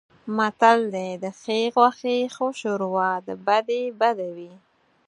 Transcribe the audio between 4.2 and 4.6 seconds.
وي.